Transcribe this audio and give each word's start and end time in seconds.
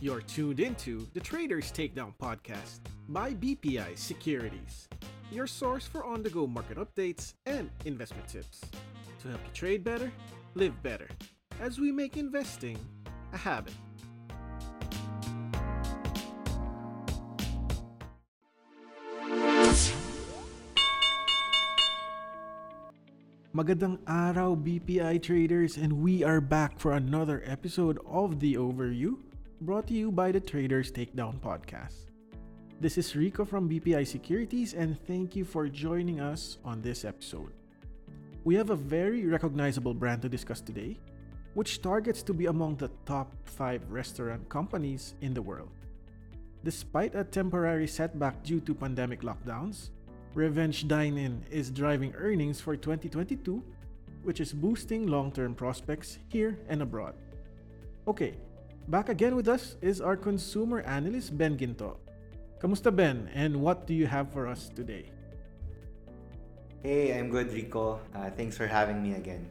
You're 0.00 0.20
tuned 0.20 0.60
into 0.60 1.08
the 1.12 1.18
Traders 1.18 1.72
Takedown 1.72 2.14
podcast 2.22 2.86
by 3.08 3.34
BPI 3.34 3.98
Securities, 3.98 4.88
your 5.32 5.48
source 5.48 5.88
for 5.88 6.04
on 6.04 6.22
the 6.22 6.30
go 6.30 6.46
market 6.46 6.78
updates 6.78 7.34
and 7.46 7.68
investment 7.84 8.28
tips 8.28 8.60
to 9.20 9.28
help 9.28 9.40
you 9.44 9.50
trade 9.52 9.82
better, 9.82 10.12
live 10.54 10.80
better, 10.84 11.08
as 11.60 11.80
we 11.80 11.90
make 11.90 12.16
investing 12.16 12.78
a 13.32 13.36
habit. 13.36 13.74
Magandang 23.52 23.98
araw 24.06 24.54
BPI 24.54 25.20
traders 25.20 25.76
and 25.76 25.98
we 25.98 26.22
are 26.22 26.40
back 26.40 26.78
for 26.78 26.92
another 26.92 27.42
episode 27.44 27.98
of 28.06 28.38
The 28.38 28.54
Overview 28.54 29.18
brought 29.60 29.88
to 29.88 29.94
you 29.94 30.12
by 30.12 30.30
the 30.30 30.38
Traders 30.38 30.92
Takedown 30.92 31.40
podcast. 31.40 32.06
This 32.80 32.96
is 32.96 33.16
Rico 33.16 33.44
from 33.44 33.68
BPI 33.68 34.06
Securities 34.06 34.74
and 34.74 34.96
thank 35.08 35.34
you 35.34 35.44
for 35.44 35.68
joining 35.68 36.20
us 36.20 36.58
on 36.64 36.80
this 36.80 37.04
episode. 37.04 37.50
We 38.44 38.54
have 38.54 38.70
a 38.70 38.76
very 38.76 39.26
recognizable 39.26 39.94
brand 39.94 40.22
to 40.22 40.28
discuss 40.28 40.60
today, 40.60 41.00
which 41.54 41.82
targets 41.82 42.22
to 42.22 42.32
be 42.32 42.46
among 42.46 42.76
the 42.76 42.90
top 43.04 43.34
5 43.46 43.90
restaurant 43.90 44.48
companies 44.48 45.14
in 45.22 45.34
the 45.34 45.42
world. 45.42 45.70
Despite 46.62 47.16
a 47.16 47.24
temporary 47.24 47.88
setback 47.88 48.44
due 48.44 48.60
to 48.60 48.74
pandemic 48.74 49.22
lockdowns, 49.22 49.90
Revenge 50.34 50.86
Dine 50.86 51.18
In 51.18 51.42
is 51.50 51.72
driving 51.72 52.14
earnings 52.14 52.60
for 52.60 52.76
2022, 52.76 53.60
which 54.22 54.40
is 54.40 54.52
boosting 54.52 55.08
long 55.08 55.32
term 55.32 55.52
prospects 55.52 56.18
here 56.28 56.60
and 56.68 56.80
abroad. 56.80 57.14
Okay, 58.06 58.34
back 58.88 59.12
again 59.12 59.36
with 59.36 59.48
us 59.48 59.76
is 59.84 60.00
our 60.00 60.16
consumer 60.16 60.80
analyst, 60.88 61.36
Ben 61.36 61.56
Guinto. 61.56 62.00
Kamusta, 62.58 62.88
Ben, 62.88 63.28
and 63.34 63.60
what 63.60 63.86
do 63.86 63.92
you 63.92 64.06
have 64.08 64.32
for 64.32 64.48
us 64.48 64.72
today? 64.74 65.12
Hey, 66.82 67.12
I'm 67.12 67.28
good, 67.28 67.52
Rico. 67.52 68.00
Uh, 68.16 68.30
thanks 68.30 68.56
for 68.56 68.66
having 68.66 69.02
me 69.02 69.14
again. 69.14 69.48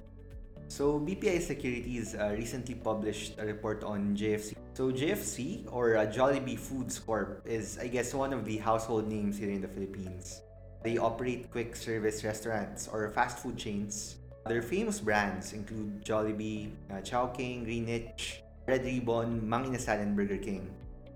So, 0.68 1.00
BPI 1.00 1.40
Securities 1.42 2.16
uh, 2.16 2.36
recently 2.36 2.76
published 2.76 3.38
a 3.38 3.46
report 3.46 3.84
on 3.86 4.18
JFC. 4.18 4.58
So, 4.74 4.92
JFC, 4.92 5.64
or 5.72 5.96
uh, 5.96 6.08
Jollibee 6.08 6.60
Foods 6.60 7.00
Corp, 7.00 7.46
is, 7.46 7.78
I 7.78 7.88
guess, 7.88 8.14
one 8.14 8.34
of 8.34 8.44
the 8.44 8.58
household 8.58 9.08
names 9.08 9.38
here 9.38 9.52
in 9.52 9.62
the 9.62 9.70
Philippines. 9.70 10.42
They 10.84 10.98
operate 10.98 11.52
quick 11.52 11.76
service 11.76 12.24
restaurants 12.24 12.90
or 12.92 13.08
fast 13.12 13.40
food 13.40 13.58
chains. 13.58 14.18
Their 14.48 14.62
famous 14.62 15.00
brands 15.00 15.54
include 15.54 16.04
Jollibee, 16.04 16.72
uh, 16.92 17.02
Chowking, 17.02 17.64
Greenwich, 17.64 18.44
Red 18.68 18.84
Ribbon, 18.84 19.40
Mang 19.48 19.72
Inasal, 19.72 20.04
and 20.04 20.16
Burger 20.16 20.38
King. 20.38 20.68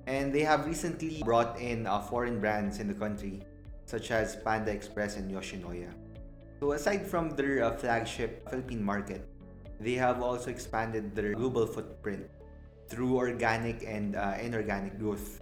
And 0.08 0.34
they 0.34 0.42
have 0.42 0.66
recently 0.66 1.22
brought 1.24 1.60
in 1.60 1.86
uh, 1.86 2.00
foreign 2.00 2.40
brands 2.40 2.80
in 2.80 2.88
the 2.88 2.96
country, 2.96 3.44
such 3.86 4.10
as 4.10 4.38
Panda 4.40 4.72
Express 4.72 5.18
and 5.18 5.30
Yoshinoya. 5.30 5.92
So 6.60 6.72
aside 6.72 7.06
from 7.06 7.36
their 7.36 7.64
uh, 7.64 7.76
flagship 7.76 8.48
Philippine 8.50 8.84
market, 8.84 9.28
they 9.80 9.94
have 10.00 10.22
also 10.22 10.50
expanded 10.50 11.14
their 11.14 11.34
global 11.34 11.68
footprint 11.68 12.30
through 12.88 13.18
organic 13.18 13.84
and 13.84 14.16
uh, 14.16 14.38
inorganic 14.40 14.98
growth. 15.00 15.42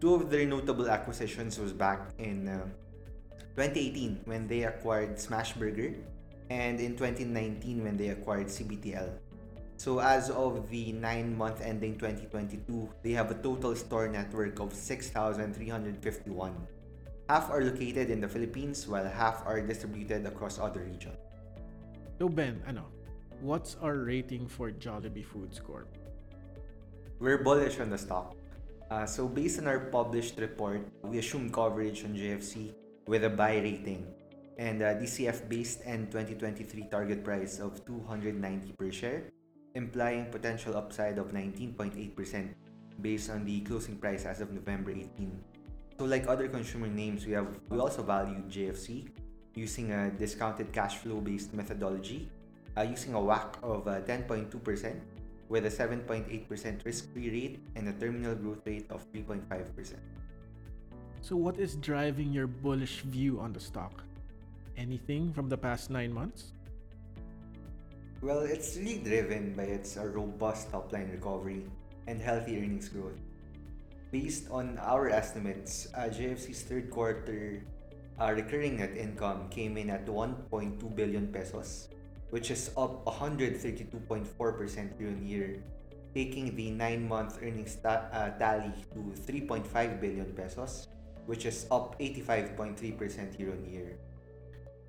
Two 0.00 0.14
of 0.14 0.30
their 0.30 0.46
notable 0.46 0.88
acquisitions 0.90 1.58
was 1.58 1.72
back 1.72 2.10
in 2.18 2.48
uh, 2.48 2.66
2018 3.56 4.22
when 4.24 4.46
they 4.46 4.64
acquired 4.64 5.16
Smashburger 5.16 5.96
and 6.50 6.80
in 6.80 6.96
2019 6.96 7.82
when 7.82 7.96
they 7.96 8.08
acquired 8.08 8.46
CBTL. 8.46 9.21
So 9.82 9.98
as 9.98 10.30
of 10.30 10.70
the 10.70 10.94
9 10.94 11.34
month 11.34 11.58
ending 11.58 11.98
2022, 11.98 12.86
they 13.02 13.18
have 13.18 13.34
a 13.34 13.38
total 13.42 13.74
store 13.74 14.06
network 14.06 14.62
of 14.62 14.70
6,351. 14.70 16.54
Half 17.26 17.50
are 17.50 17.66
located 17.66 18.06
in 18.06 18.22
the 18.22 18.30
Philippines 18.30 18.86
while 18.86 19.02
half 19.02 19.42
are 19.42 19.58
distributed 19.58 20.22
across 20.22 20.62
other 20.62 20.86
regions. 20.86 21.18
So 22.22 22.30
Ben, 22.30 22.62
ano, 22.62 22.86
what's 23.42 23.74
our 23.82 24.06
rating 24.06 24.46
for 24.46 24.70
Jollibee 24.70 25.26
Foods 25.26 25.58
Corp? 25.58 25.90
We're 27.18 27.42
bullish 27.42 27.82
on 27.82 27.90
the 27.90 27.98
stock. 27.98 28.38
Uh, 28.86 29.02
so 29.02 29.26
based 29.26 29.58
on 29.58 29.66
our 29.66 29.90
published 29.90 30.38
report, 30.38 30.86
we 31.02 31.18
assume 31.18 31.50
coverage 31.50 32.06
on 32.06 32.14
JFC 32.14 32.70
with 33.10 33.26
a 33.26 33.30
buy 33.34 33.58
rating 33.58 34.06
and 34.62 34.78
a 34.78 34.94
DCF 34.94 35.50
based 35.50 35.82
and 35.82 36.06
2023 36.06 36.86
target 36.86 37.26
price 37.26 37.58
of 37.58 37.82
290 37.84 38.78
per 38.78 38.92
share, 38.94 39.26
implying 39.74 40.26
potential 40.26 40.76
upside 40.76 41.18
of 41.18 41.32
19.8% 41.32 42.54
based 43.00 43.30
on 43.30 43.44
the 43.44 43.60
closing 43.60 43.96
price 43.96 44.24
as 44.24 44.40
of 44.40 44.52
November 44.52 44.90
18. 44.90 45.32
So 45.98 46.04
like 46.04 46.26
other 46.28 46.48
consumer 46.48 46.88
names, 46.88 47.26
we 47.26 47.32
have 47.32 47.48
we 47.68 47.78
also 47.78 48.02
value 48.02 48.42
JFC 48.48 49.08
using 49.54 49.92
a 49.92 50.10
discounted 50.10 50.72
cash 50.72 50.96
flow 50.96 51.20
based 51.20 51.52
methodology, 51.54 52.30
uh, 52.76 52.82
using 52.82 53.14
a 53.14 53.18
WACC 53.18 53.62
of 53.62 53.86
uh, 53.86 54.00
10.2% 54.00 55.00
with 55.48 55.66
a 55.66 55.70
7.8% 55.70 56.84
risk-free 56.84 57.30
rate 57.30 57.60
and 57.76 57.88
a 57.88 57.92
terminal 57.92 58.34
growth 58.34 58.62
rate 58.64 58.86
of 58.90 59.04
3.5%. 59.12 59.94
So, 61.20 61.36
what 61.36 61.58
is 61.58 61.76
driving 61.76 62.32
your 62.32 62.46
bullish 62.46 63.02
view 63.02 63.38
on 63.38 63.52
the 63.52 63.60
stock? 63.60 64.02
Anything 64.76 65.32
from 65.32 65.48
the 65.48 65.58
past 65.58 65.90
nine 65.90 66.12
months? 66.12 66.54
Well, 68.22 68.46
it's 68.46 68.78
really 68.78 69.02
driven 69.02 69.52
by 69.52 69.66
its 69.66 69.98
robust 69.98 70.70
top 70.70 70.92
line 70.94 71.10
recovery 71.10 71.66
and 72.06 72.22
healthy 72.22 72.56
earnings 72.56 72.88
growth. 72.88 73.18
Based 74.14 74.46
on 74.50 74.78
our 74.78 75.10
estimates, 75.10 75.88
uh, 75.98 76.06
JFC's 76.06 76.62
third 76.62 76.88
quarter 76.88 77.66
uh, 78.20 78.30
recurring 78.30 78.78
net 78.78 78.96
income 78.96 79.50
came 79.50 79.76
in 79.76 79.90
at 79.90 80.06
1.2 80.06 80.78
billion 80.94 81.34
pesos, 81.34 81.88
which 82.30 82.50
is 82.50 82.70
up 82.76 83.04
132.4% 83.04 83.90
year 85.00 85.08
on 85.08 85.26
year, 85.26 85.58
taking 86.14 86.54
the 86.54 86.70
nine 86.70 87.08
month 87.08 87.42
earnings 87.42 87.74
ta- 87.82 88.06
uh, 88.14 88.30
tally 88.38 88.70
to 88.94 89.12
3.5 89.26 89.66
billion 90.00 90.30
pesos 90.32 90.86
which 91.26 91.46
is 91.46 91.66
up 91.70 91.98
85.3% 92.00 93.38
year 93.38 93.52
on 93.52 93.64
year. 93.64 93.98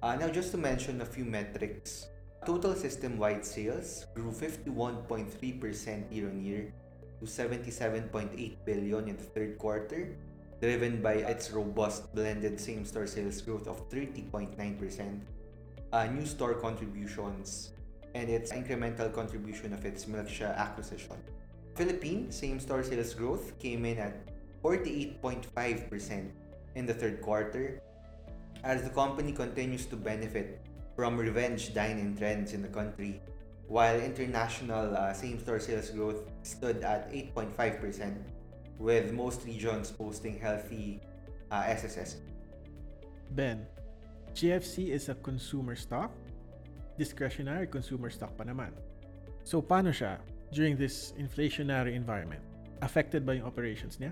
Uh, 0.01 0.15
now, 0.15 0.27
just 0.27 0.51
to 0.51 0.57
mention 0.57 1.01
a 1.01 1.05
few 1.05 1.23
metrics, 1.23 2.07
total 2.45 2.75
system 2.75 3.17
wide 3.17 3.45
sales 3.45 4.05
grew 4.13 4.31
51.3% 4.31 6.11
year 6.11 6.29
on 6.29 6.43
year 6.43 6.73
to 7.19 7.25
77.8 7.25 8.57
billion 8.65 9.07
in 9.07 9.17
the 9.17 9.23
third 9.23 9.57
quarter, 9.57 10.15
driven 10.61 11.01
by 11.01 11.13
its 11.23 11.51
robust 11.51 12.13
blended 12.13 12.59
same 12.59 12.85
store 12.85 13.07
sales 13.07 13.41
growth 13.41 13.67
of 13.67 13.89
30.9%, 13.89 14.55
uh, 15.91 16.05
new 16.07 16.25
store 16.25 16.53
contributions, 16.55 17.71
and 18.15 18.29
its 18.29 18.51
incremental 18.51 19.11
contribution 19.11 19.73
of 19.73 19.85
its 19.85 20.05
Milksha 20.05 20.55
acquisition. 20.57 21.17
Philippine 21.75 22.31
same 22.31 22.59
store 22.59 22.83
sales 22.83 23.13
growth 23.13 23.57
came 23.59 23.85
in 23.85 23.97
at 23.97 24.27
48.5% 24.63 26.29
in 26.75 26.85
the 26.85 26.93
third 26.93 27.21
quarter 27.21 27.81
as 28.63 28.83
the 28.83 28.89
company 28.89 29.31
continues 29.31 29.85
to 29.87 29.95
benefit 29.95 30.61
from 30.95 31.17
revenge 31.17 31.73
dine-in 31.73 32.15
trends 32.17 32.53
in 32.53 32.61
the 32.61 32.67
country 32.67 33.21
while 33.67 33.99
international 33.99 34.95
uh, 34.95 35.13
same-store 35.13 35.59
sales 35.59 35.89
growth 35.89 36.29
stood 36.43 36.83
at 36.83 37.11
8.5% 37.11 38.17
with 38.77 39.13
most 39.13 39.45
regions 39.45 39.91
posting 39.91 40.37
healthy 40.39 41.01
uh, 41.51 41.63
SSS. 41.67 42.17
Ben, 43.31 43.65
JFC 44.35 44.89
is 44.89 45.09
a 45.09 45.15
consumer 45.15 45.75
stock, 45.75 46.11
discretionary 46.97 47.67
consumer 47.67 48.09
stock 48.09 48.35
pa 48.37 48.43
naman. 48.43 48.73
So 49.43 49.61
paano 49.61 49.89
siya 49.89 50.21
during 50.53 50.77
this 50.77 51.13
inflationary 51.17 51.95
environment? 51.95 52.41
Affected 52.83 53.25
by 53.25 53.39
yung 53.39 53.47
operations 53.47 53.97
niya? 53.97 54.11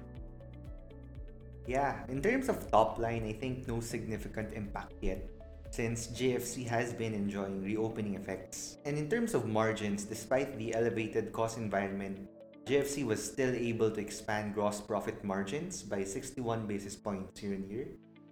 Yeah, 1.69 2.01
in 2.09 2.23
terms 2.23 2.49
of 2.49 2.57
top 2.73 2.97
line, 2.97 3.27
I 3.29 3.37
think 3.37 3.67
no 3.69 3.83
significant 3.83 4.53
impact 4.57 4.97
yet 5.03 5.21
since 5.71 6.07
JFC 6.07 6.67
has 6.67 6.91
been 6.91 7.13
enjoying 7.13 7.63
reopening 7.63 8.15
effects. 8.15 8.77
And 8.83 8.97
in 8.97 9.09
terms 9.09 9.33
of 9.33 9.47
margins, 9.47 10.03
despite 10.03 10.57
the 10.59 10.75
elevated 10.75 11.31
cost 11.31 11.57
environment, 11.57 12.27
JFC 12.67 13.05
was 13.05 13.23
still 13.23 13.55
able 13.55 13.89
to 13.89 13.99
expand 13.99 14.53
gross 14.53 14.81
profit 14.81 15.23
margins 15.23 15.81
by 15.81 16.03
61 16.03 16.67
basis 16.67 16.95
points 16.95 17.41
year 17.41 17.55
on 17.55 17.63
year 17.71 17.87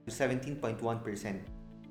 to 0.06 0.12
17.1% 0.12 1.40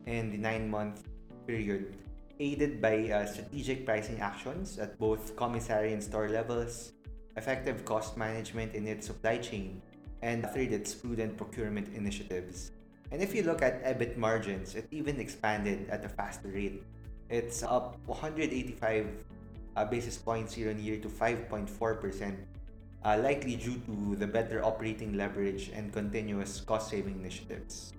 in 0.06 0.30
the 0.30 0.36
9 0.36 0.70
month 0.70 1.08
period, 1.46 1.96
aided 2.38 2.80
by 2.80 3.08
uh, 3.08 3.26
strategic 3.26 3.86
pricing 3.86 4.20
actions 4.20 4.78
at 4.78 4.98
both 4.98 5.34
commissary 5.34 5.94
and 5.94 6.04
store 6.04 6.28
levels, 6.28 6.92
effective 7.36 7.84
cost 7.86 8.16
management 8.16 8.74
in 8.74 8.86
its 8.86 9.06
supply 9.06 9.38
chain, 9.38 9.80
and 10.20 10.44
third, 10.52 10.72
its 10.72 10.94
prudent 10.94 11.36
procurement 11.36 11.88
initiatives. 11.94 12.72
And 13.10 13.22
if 13.22 13.34
you 13.34 13.42
look 13.42 13.62
at 13.62 13.80
EBIT 13.84 14.16
margins, 14.16 14.74
it 14.74 14.86
even 14.90 15.20
expanded 15.20 15.88
at 15.88 16.04
a 16.04 16.08
faster 16.08 16.48
rate. 16.48 16.84
It's 17.30 17.62
up 17.62 17.96
185 18.06 19.08
uh, 19.76 19.84
basis 19.84 20.16
points 20.16 20.56
year 20.56 20.70
on 20.70 20.78
year 20.78 20.98
to 21.00 21.08
5.4%, 21.08 21.68
uh, 23.04 23.20
likely 23.22 23.56
due 23.56 23.80
to 23.86 24.16
the 24.16 24.26
better 24.26 24.64
operating 24.64 25.16
leverage 25.16 25.70
and 25.72 25.92
continuous 25.92 26.60
cost-saving 26.60 27.16
initiatives. 27.20 27.92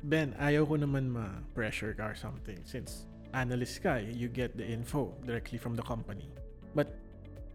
Ben, 0.00 0.32
ayaw 0.40 0.64
ko 0.64 0.80
naman 0.80 1.12
ma-pressure 1.12 1.92
ka 1.92 2.08
or 2.08 2.16
something 2.16 2.56
since 2.64 3.04
analyst 3.36 3.84
ka, 3.84 4.00
you 4.00 4.32
get 4.32 4.56
the 4.56 4.64
info 4.64 5.12
directly 5.28 5.60
from 5.60 5.76
the 5.76 5.84
company. 5.84 6.32
But 6.72 6.96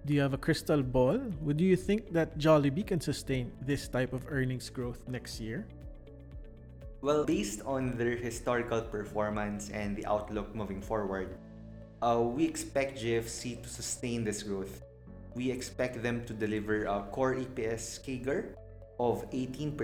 do 0.06 0.14
you 0.14 0.22
have 0.22 0.38
a 0.38 0.42
crystal 0.42 0.84
ball? 0.84 1.18
Would 1.42 1.58
you 1.60 1.76
think 1.76 2.14
that 2.14 2.38
Jollibee 2.38 2.86
can 2.86 3.02
sustain 3.02 3.50
this 3.66 3.88
type 3.88 4.14
of 4.14 4.30
earnings 4.30 4.70
growth 4.70 5.02
next 5.10 5.42
year? 5.42 5.66
Well, 7.02 7.26
based 7.26 7.62
on 7.66 7.98
their 7.98 8.16
historical 8.16 8.82
performance 8.82 9.70
and 9.70 9.96
the 9.96 10.06
outlook 10.06 10.56
moving 10.56 10.82
forward, 10.82 11.38
uh, 12.02 12.22
we 12.22 12.46
expect 12.46 12.98
JFC 12.98 13.62
to 13.62 13.70
sustain 13.70 14.24
this 14.24 14.44
growth. 14.44 14.82
We 15.36 15.52
expect 15.52 16.02
them 16.02 16.26
to 16.26 16.34
deliver 16.34 16.86
a 16.86 17.04
core 17.12 17.36
EPS 17.36 18.00
CAGR 18.02 18.56
of 19.00 19.30
18% 19.32 19.76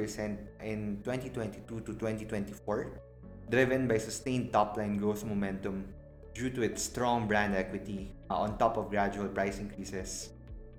in 0.63 1.01
2022 1.03 1.79
to 1.81 1.91
2024, 1.93 3.01
driven 3.49 3.87
by 3.87 3.97
sustained 3.97 4.53
top-line 4.53 4.97
growth 4.97 5.25
momentum 5.25 5.85
due 6.33 6.49
to 6.49 6.61
its 6.63 6.81
strong 6.81 7.27
brand 7.27 7.53
equity 7.55 8.11
uh, 8.29 8.39
on 8.39 8.57
top 8.57 8.77
of 8.77 8.89
gradual 8.89 9.27
price 9.27 9.59
increases. 9.59 10.29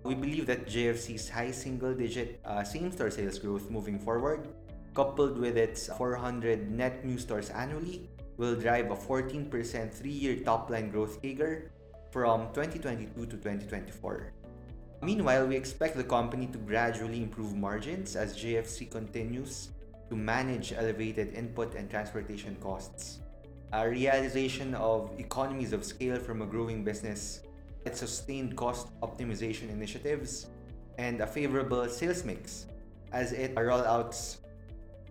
We 0.02 0.14
believe 0.14 0.46
that 0.46 0.66
JFC's 0.66 1.28
high 1.28 1.52
single-digit 1.52 2.40
uh, 2.44 2.64
same-store 2.64 3.10
sales 3.10 3.38
growth 3.38 3.70
moving 3.70 3.98
forward, 3.98 4.48
coupled 4.94 5.38
with 5.38 5.56
its 5.56 5.88
400 5.88 6.70
net 6.70 7.04
new 7.04 7.18
stores 7.18 7.50
annually, 7.50 8.08
will 8.36 8.54
drive 8.54 8.90
a 8.90 8.96
14% 8.96 9.48
three-year 9.92 10.36
top-line 10.44 10.90
growth 10.90 11.20
CAGR 11.22 11.68
from 12.10 12.48
2022 12.52 13.26
to 13.26 13.36
2024. 13.36 14.32
Meanwhile, 15.02 15.46
we 15.46 15.56
expect 15.56 15.96
the 15.96 16.04
company 16.04 16.46
to 16.46 16.58
gradually 16.58 17.22
improve 17.22 17.54
margins 17.56 18.14
as 18.14 18.36
JFC 18.36 18.90
continues 18.90 19.70
to 20.08 20.14
manage 20.14 20.72
elevated 20.72 21.34
input 21.34 21.74
and 21.74 21.90
transportation 21.90 22.56
costs. 22.60 23.20
A 23.72 23.88
realization 23.88 24.74
of 24.74 25.10
economies 25.18 25.72
of 25.72 25.84
scale 25.84 26.18
from 26.20 26.42
a 26.42 26.46
growing 26.46 26.84
business, 26.84 27.40
its 27.86 27.98
sustained 27.98 28.56
cost 28.56 28.88
optimization 29.00 29.70
initiatives, 29.70 30.46
and 30.98 31.20
a 31.20 31.26
favorable 31.26 31.88
sales 31.88 32.24
mix 32.24 32.66
as 33.12 33.32
it 33.32 33.54
rollouts 33.54 34.41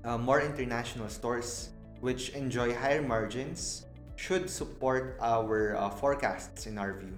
uh, 0.03 0.17
more 0.17 0.41
international 0.41 1.09
stores 1.09 1.69
which 2.01 2.29
enjoy 2.33 2.73
higher 2.73 3.01
margins 3.01 3.85
should 4.15 4.49
support 4.49 5.17
our 5.21 5.75
uh, 5.77 5.89
forecasts 5.89 6.65
in 6.65 6.77
our 6.77 6.93
view. 6.97 7.13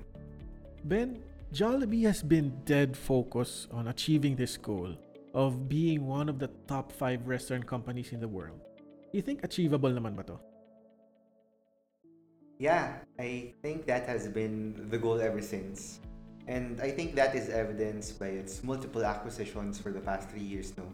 Ben, 0.85 1.19
Jollibee 1.53 2.03
has 2.03 2.21
been 2.21 2.51
dead 2.65 2.95
focused 2.95 3.67
on 3.71 3.87
achieving 3.87 4.35
this 4.35 4.57
goal 4.57 4.95
of 5.33 5.67
being 5.67 6.05
one 6.05 6.29
of 6.29 6.39
the 6.39 6.49
top 6.67 6.91
5 6.91 7.27
restaurant 7.27 7.65
companies 7.65 8.11
in 8.11 8.19
the 8.19 8.27
world. 8.27 8.59
You 9.11 9.21
think 9.21 9.43
achievable 9.43 9.89
naman 9.89 10.15
ba 10.15 10.23
to? 10.23 10.37
Yeah, 12.59 13.03
I 13.19 13.53
think 13.61 13.85
that 13.87 14.07
has 14.07 14.27
been 14.27 14.87
the 14.89 14.97
goal 14.97 15.19
ever 15.19 15.41
since. 15.41 15.99
And 16.47 16.79
I 16.81 16.91
think 16.91 17.15
that 17.15 17.35
is 17.35 17.49
evidenced 17.49 18.19
by 18.19 18.35
its 18.35 18.63
multiple 18.63 19.03
acquisitions 19.05 19.79
for 19.79 19.91
the 19.91 20.01
past 20.01 20.29
three 20.29 20.43
years 20.43 20.75
now. 20.77 20.87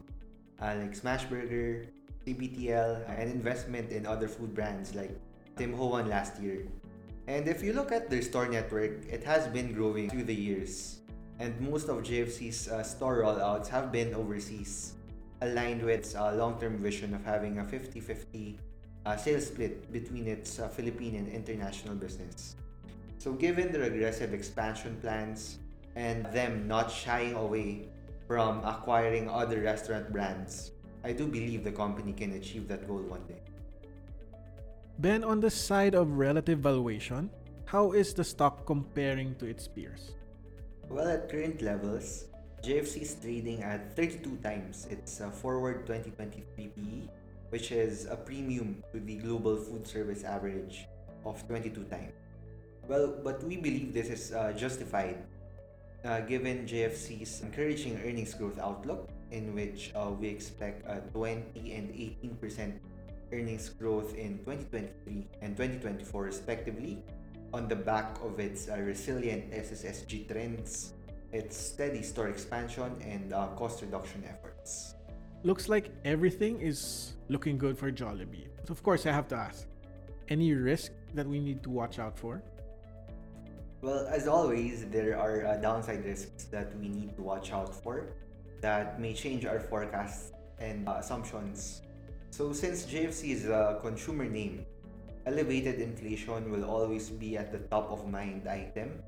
Uh, 0.62 0.76
like 0.76 0.92
Smashburger, 0.92 1.88
CBTL, 2.28 3.08
and 3.08 3.32
investment 3.32 3.92
in 3.92 4.06
other 4.06 4.28
food 4.28 4.54
brands 4.54 4.94
like 4.94 5.16
Tim 5.56 5.74
Ho 5.74 5.88
Wan 5.96 6.10
last 6.10 6.40
year. 6.42 6.68
And 7.28 7.48
if 7.48 7.64
you 7.64 7.74
look 7.74 7.92
at 7.92 8.10
their 8.10 8.22
store 8.22 8.48
network, 8.48 9.06
it 9.08 9.24
has 9.24 9.48
been 9.48 9.72
growing 9.72 10.10
through 10.10 10.26
the 10.26 10.36
years. 10.36 11.00
And 11.40 11.56
most 11.62 11.88
of 11.88 12.04
JFC's 12.04 12.68
uh, 12.68 12.84
store 12.84 13.24
rollouts 13.24 13.68
have 13.70 13.92
been 13.92 14.14
overseas, 14.14 14.96
aligned 15.42 15.82
with 15.82 16.04
its 16.04 16.16
uh, 16.16 16.36
long 16.36 16.60
term 16.60 16.78
vision 16.82 17.14
of 17.14 17.24
having 17.24 17.60
a 17.60 17.64
50 17.64 18.00
50 18.00 18.58
uh, 19.06 19.16
sales 19.16 19.48
split 19.48 19.92
between 19.94 20.28
its 20.28 20.60
uh, 20.60 20.68
Philippine 20.68 21.16
and 21.16 21.28
international 21.30 21.96
business. 21.96 22.56
So, 23.18 23.34
given 23.34 23.72
their 23.72 23.84
aggressive 23.84 24.34
expansion 24.34 24.98
plans 25.00 25.60
and 25.96 26.26
them 26.34 26.68
not 26.68 26.92
shying 26.92 27.36
away 27.36 27.88
from 28.30 28.62
acquiring 28.62 29.26
other 29.26 29.66
restaurant 29.66 30.14
brands, 30.14 30.70
I 31.04 31.18
do 31.18 31.26
believe 31.26 31.64
the 31.66 31.74
company 31.74 32.14
can 32.14 32.38
achieve 32.38 32.68
that 32.68 32.86
goal 32.86 33.02
one 33.02 33.26
day. 33.26 33.42
Ben, 35.02 35.24
on 35.24 35.42
the 35.42 35.50
side 35.50 35.96
of 35.96 36.14
relative 36.14 36.60
valuation, 36.60 37.32
how 37.66 37.94
is 37.94 38.14
the 38.14 38.24
stock 38.24 38.68
comparing 38.68 39.34
to 39.42 39.50
its 39.50 39.68
peers? 39.68 40.14
Well, 40.90 41.10
at 41.10 41.26
current 41.26 41.64
levels, 41.64 42.30
JFC 42.62 43.02
is 43.02 43.18
trading 43.18 43.64
at 43.64 43.96
32 43.96 44.38
times 44.46 44.86
its 44.92 45.22
uh, 45.22 45.32
forward 45.32 45.88
2023 45.90 46.46
PE, 46.54 47.10
which 47.50 47.72
is 47.72 48.06
a 48.06 48.16
premium 48.16 48.84
to 48.94 49.00
the 49.00 49.18
global 49.18 49.58
food 49.58 49.88
service 49.88 50.24
average 50.24 50.86
of 51.26 51.42
22 51.48 51.82
times. 51.90 52.14
Well, 52.86 53.10
but 53.24 53.42
we 53.42 53.58
believe 53.58 53.92
this 53.92 54.10
is 54.10 54.34
uh, 54.34 54.54
justified 54.54 55.26
uh, 56.06 56.22
given 56.22 56.66
JFC's 56.66 57.42
encouraging 57.42 58.00
earnings 58.06 58.34
growth 58.34 58.60
outlook, 58.60 59.10
in 59.32 59.54
which 59.54 59.92
uh, 59.96 60.12
we 60.12 60.28
expect 60.28 60.86
a 60.88 61.02
20 61.12 61.74
and 61.74 61.90
18% 61.90 62.80
earnings 63.32 63.70
growth 63.70 64.16
in 64.16 64.40
2023 64.40 65.28
and 65.42 65.56
2024 65.56 66.24
respectively 66.24 67.04
on 67.54 67.68
the 67.68 67.76
back 67.76 68.18
of 68.24 68.40
its 68.40 68.70
uh, 68.70 68.78
resilient 68.78 69.52
SSSG 69.52 70.28
trends, 70.28 70.94
its 71.32 71.58
steady 71.58 72.02
store 72.02 72.30
expansion, 72.30 72.96
and 73.02 73.34
uh, 73.34 73.48
cost 73.56 73.82
reduction 73.82 74.24
efforts. 74.28 74.96
Looks 75.44 75.70
like 75.70 75.92
everything 76.06 76.60
is 76.60 77.14
looking 77.30 77.58
good 77.58 77.78
for 77.78 77.92
Jollibee. 77.92 78.48
But 78.62 78.70
of 78.70 78.84
course, 78.84 79.06
I 79.06 79.12
have 79.12 79.28
to 79.30 79.36
ask 79.36 79.68
any 80.30 80.54
risk 80.54 80.92
that 81.14 81.28
we 81.28 81.40
need 81.40 81.64
to 81.64 81.70
watch 81.70 82.00
out 82.00 82.18
for? 82.18 82.42
Well, 83.82 84.08
as 84.08 84.28
always, 84.28 84.86
there 84.92 85.18
are 85.18 85.46
uh, 85.46 85.58
downside 85.58 86.04
risks 86.04 86.46
that 86.52 86.78
we 86.80 86.90
need 86.90 87.16
to 87.16 87.22
watch 87.22 87.52
out 87.52 87.74
for 87.74 88.12
that 88.62 89.00
may 89.00 89.14
change 89.14 89.46
our 89.46 89.60
forecasts 89.60 90.34
and 90.60 90.88
uh, 90.88 91.00
assumptions 91.00 91.82
so 92.32 92.54
since 92.54 92.86
JFC 92.86 93.36
is 93.36 93.46
a 93.50 93.80
consumer 93.82 94.26
name, 94.26 94.66
elevated 95.26 95.82
inflation 95.82 96.50
will 96.52 96.64
always 96.64 97.10
be 97.10 97.38
at 97.38 97.52
the 97.52 97.60
top 97.68 97.92
of 97.92 98.08
mind 98.08 98.48
item 98.48 99.02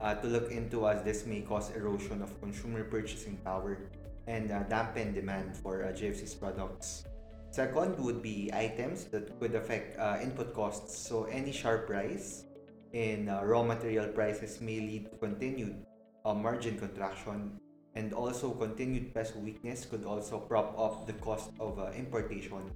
uh, 0.00 0.14
to 0.14 0.26
look 0.28 0.52
into 0.52 0.86
as 0.86 1.02
this 1.02 1.26
may 1.26 1.40
cause 1.40 1.74
erosion 1.74 2.22
of 2.22 2.30
consumer 2.40 2.84
purchasing 2.84 3.36
power 3.44 3.78
and 4.26 4.52
uh, 4.52 4.62
dampen 4.64 5.14
demand 5.14 5.56
for 5.56 5.84
uh, 5.84 5.88
JFC's 5.88 6.34
products. 6.34 7.04
Second 7.50 7.98
would 7.98 8.22
be 8.22 8.50
items 8.52 9.04
that 9.06 9.32
could 9.40 9.54
affect 9.54 9.98
uh, 9.98 10.18
input 10.20 10.52
costs. 10.52 10.96
So 10.96 11.24
any 11.24 11.52
sharp 11.52 11.88
rise 11.88 12.44
in 12.92 13.28
uh, 13.28 13.42
raw 13.44 13.62
material 13.62 14.08
prices 14.08 14.60
may 14.60 14.80
lead 14.80 15.10
to 15.10 15.16
continued 15.16 15.84
uh, 16.24 16.34
margin 16.34 16.78
contraction 16.78 17.58
and 17.94 18.12
also 18.12 18.50
continued 18.50 19.14
peso 19.14 19.38
weakness 19.38 19.86
could 19.86 20.04
also 20.04 20.38
prop 20.38 20.78
up 20.78 21.06
the 21.06 21.14
cost 21.14 21.50
of 21.58 21.78
uh, 21.78 21.90
importation. 21.96 22.70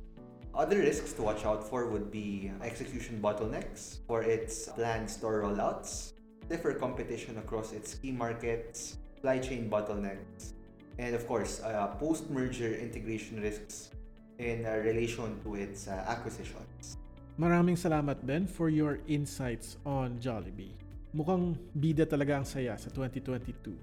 Other 0.55 0.79
risks 0.79 1.13
to 1.15 1.23
watch 1.23 1.45
out 1.45 1.63
for 1.63 1.87
would 1.87 2.11
be 2.11 2.51
execution 2.63 3.21
bottlenecks 3.23 3.99
for 4.07 4.23
its 4.23 4.69
planned 4.69 5.09
store 5.09 5.43
rollouts, 5.43 6.13
stiffer 6.47 6.75
competition 6.75 7.39
across 7.39 7.73
its 7.73 7.95
key 7.95 8.11
markets, 8.11 8.99
supply 9.15 9.39
chain 9.39 9.71
bottlenecks, 9.71 10.55
and 10.99 11.15
of 11.15 11.27
course, 11.29 11.61
uh, 11.63 11.89
post-merger 12.01 12.75
integration 12.75 13.41
risks 13.41 13.91
in 14.39 14.67
uh, 14.67 14.81
relation 14.85 15.41
to 15.45 15.55
its 15.55 15.87
uh, 15.87 16.05
acquisitions. 16.09 17.00
Maraming 17.39 17.79
salamat 17.79 18.25
Ben 18.27 18.49
for 18.49 18.67
your 18.67 18.99
insights 19.07 19.79
on 19.87 20.19
Jollibee. 20.19 20.75
Mukhang 21.15 21.59
bida 21.75 22.07
talaga 22.07 22.43
ang 22.43 22.47
saya 22.47 22.75
sa 22.75 22.91
2022. 22.91 23.75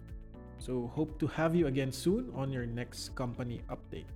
So 0.60 0.90
hope 0.92 1.20
to 1.20 1.28
have 1.32 1.56
you 1.56 1.68
again 1.68 1.92
soon 1.92 2.32
on 2.34 2.52
your 2.52 2.66
next 2.66 3.14
company 3.16 3.62
update. 3.70 4.10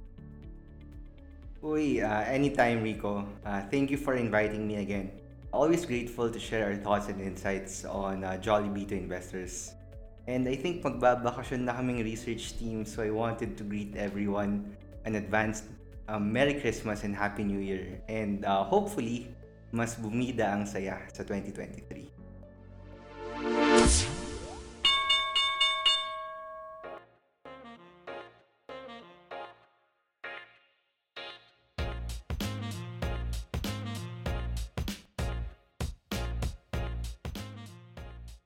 Uy, 1.62 2.02
uh, 2.02 2.26
anytime 2.26 2.82
Rico. 2.82 3.22
Uh, 3.46 3.62
thank 3.70 3.94
you 3.94 3.98
for 3.98 4.18
inviting 4.18 4.66
me 4.66 4.82
again. 4.82 5.14
Always 5.54 5.86
grateful 5.86 6.32
to 6.32 6.40
share 6.40 6.66
our 6.66 6.76
thoughts 6.76 7.08
and 7.12 7.22
insights 7.22 7.86
on 7.86 8.24
uh, 8.24 8.40
Jollibee 8.42 8.88
to 8.90 8.96
investors. 8.98 9.78
And 10.26 10.48
I 10.48 10.56
think 10.56 10.82
magbabakasyon 10.82 11.70
na 11.70 11.78
kaming 11.78 12.02
research 12.02 12.58
team 12.58 12.86
so 12.86 13.04
I 13.04 13.12
wanted 13.14 13.58
to 13.58 13.64
greet 13.64 13.94
everyone 13.94 14.74
an 15.06 15.18
advanced 15.18 15.66
um, 16.12 16.32
Merry 16.32 16.60
Christmas 16.60 17.04
and 17.04 17.16
Happy 17.16 17.44
New 17.44 17.60
Year. 17.60 18.02
And 18.10 18.44
uh, 18.44 18.64
hopefully, 18.64 19.32
mas 19.72 19.96
bumida 19.96 20.52
ang 20.52 20.68
saya 20.68 21.00
sa 21.16 21.24
2023. 21.24 22.12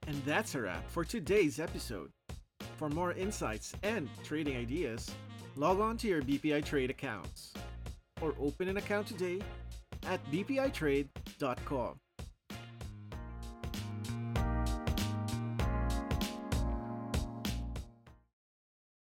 And 0.05 0.21
that's 0.21 0.53
a 0.53 0.61
wrap 0.61 0.85
for 0.93 1.03
today's 1.03 1.57
episode. 1.57 2.13
For 2.77 2.89
more 2.89 3.13
insights 3.13 3.73
and 3.81 4.05
trading 4.21 4.55
ideas, 4.55 5.09
log 5.55 5.79
on 5.79 5.97
to 5.97 6.07
your 6.07 6.21
BPI 6.21 6.63
Trade 6.65 6.89
accounts 6.89 7.53
or 8.21 8.33
open 8.39 8.67
an 8.67 8.77
account 8.77 9.07
today 9.07 9.41
at 10.07 10.19
bpitrade.com. 10.31 11.99